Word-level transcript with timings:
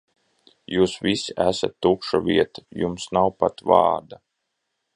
Jūs 0.75 0.95
visi 1.07 1.35
esat 1.45 1.75
tukša 1.87 2.21
vieta, 2.29 2.65
jums 2.85 3.07
nav 3.19 3.31
pat 3.43 3.65
vārda. 3.73 4.21